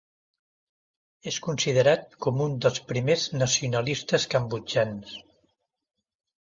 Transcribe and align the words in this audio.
És 1.31 1.37
considerat 1.49 2.17
com 2.27 2.41
un 2.47 2.57
dels 2.65 2.81
primers 2.93 3.29
nacionalistes 3.45 4.27
cambodjans. 4.35 5.15